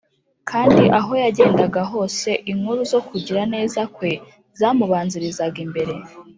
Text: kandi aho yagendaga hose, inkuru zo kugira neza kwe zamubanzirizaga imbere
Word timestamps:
kandi 0.49 0.83
aho 0.99 1.11
yagendaga 1.23 1.81
hose, 1.91 2.29
inkuru 2.51 2.81
zo 2.91 2.99
kugira 3.07 3.41
neza 3.53 3.79
kwe 3.95 4.11
zamubanzirizaga 4.59 5.59
imbere 5.65 5.93